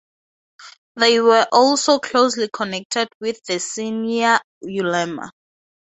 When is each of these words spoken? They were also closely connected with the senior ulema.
They 0.95 1.19
were 1.19 1.45
also 1.51 1.99
closely 1.99 2.49
connected 2.51 3.07
with 3.19 3.39
the 3.45 3.59
senior 3.59 4.39
ulema. 4.63 5.29